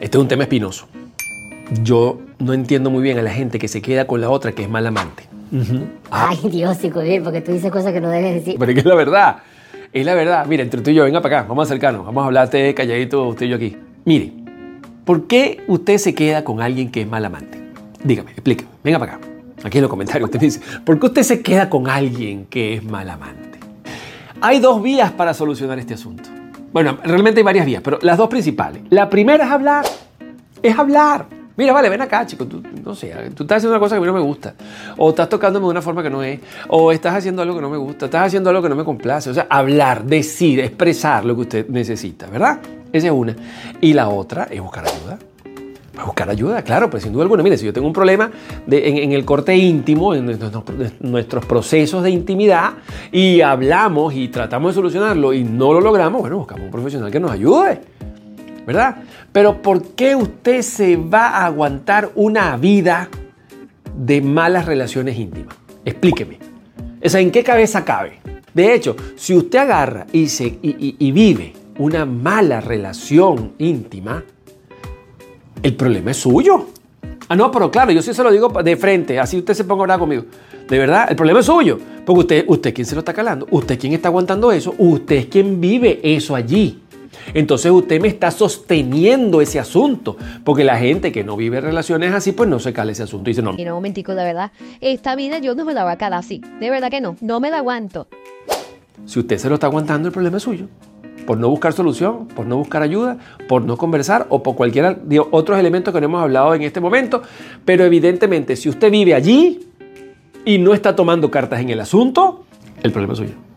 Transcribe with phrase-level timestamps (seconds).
[0.00, 0.86] Este es un tema espinoso.
[1.82, 4.62] Yo no entiendo muy bien a la gente que se queda con la otra que
[4.62, 5.24] es mal amante.
[6.10, 8.56] Ay, Dios, psico, bien, porque tú dices cosas que no debes decir.
[8.58, 9.38] Pero es que es la verdad.
[9.92, 10.46] Es la verdad.
[10.46, 13.26] Mira, entre tú y yo, venga para acá, vamos a acercarnos, vamos a hablarte calladito
[13.26, 13.76] usted y yo aquí.
[14.04, 14.32] Mire,
[15.04, 17.58] ¿por qué usted se queda con alguien que es mal amante?
[18.04, 19.26] Dígame, explíqueme, venga para acá.
[19.64, 22.74] Aquí en los comentarios usted me dice, ¿por qué usted se queda con alguien que
[22.74, 23.58] es mal amante?
[24.40, 26.37] Hay dos vías para solucionar este asunto.
[26.72, 28.82] Bueno, realmente hay varias vías, pero las dos principales.
[28.90, 29.84] La primera es hablar.
[30.62, 31.26] Es hablar.
[31.56, 32.46] Mira, vale, ven acá, chico.
[32.46, 34.54] Tú, no sé, tú estás haciendo una cosa que a mí no me gusta.
[34.96, 36.38] O estás tocándome de una forma que no es.
[36.68, 38.04] O estás haciendo algo que no me gusta.
[38.04, 39.30] Estás haciendo algo que no me complace.
[39.30, 42.60] O sea, hablar, decir, expresar lo que usted necesita, ¿verdad?
[42.92, 43.34] Esa es una.
[43.80, 45.18] Y la otra es buscar ayuda.
[45.98, 47.42] Pues buscar ayuda, claro, pues sin duda alguna.
[47.42, 48.30] Mire, si yo tengo un problema
[48.70, 50.26] en, el corte íntimo, en
[51.00, 52.74] nuestros, procesos de intimidad,
[53.10, 57.18] y hablamos y tratamos de solucionarlo y no lo logramos, bueno, buscamos un profesional que
[57.18, 57.80] nos ayude.
[58.64, 58.98] ¿verdad?
[59.32, 63.08] Pero ¿por qué usted se va a aguantar una vida
[63.96, 65.56] de malas relaciones íntimas?
[65.84, 66.38] Explíqueme.
[67.04, 68.20] O ¿en qué cabeza cabe?
[68.54, 74.22] De hecho, si usted agarra y, se, y, vive una mala relación íntima,
[75.62, 76.66] el problema es suyo.
[77.28, 79.82] Ah, no, pero claro, yo sí se lo digo de frente, así usted se ponga
[79.82, 80.24] ahora conmigo.
[80.68, 81.78] De verdad, el problema es suyo.
[82.04, 85.26] Porque usted, usted quien se lo está calando, usted quien está aguantando eso, usted es
[85.26, 86.82] quien vive eso allí.
[87.34, 92.32] Entonces usted me está sosteniendo ese asunto, porque la gente que no vive relaciones así,
[92.32, 93.52] pues no se cala ese asunto y dice, no.
[93.52, 96.40] Mira, un momentico, de verdad, esta vida yo no me la voy a quedar así,
[96.60, 98.08] de verdad que no, no me la aguanto.
[99.04, 100.68] Si usted se lo está aguantando, el problema es suyo.
[101.28, 103.18] Por no buscar solución, por no buscar ayuda,
[103.50, 106.80] por no conversar o por cualquiera de otros elementos que no hemos hablado en este
[106.80, 107.20] momento.
[107.66, 109.60] Pero evidentemente, si usted vive allí
[110.46, 112.46] y no está tomando cartas en el asunto,
[112.82, 113.47] el problema es suyo.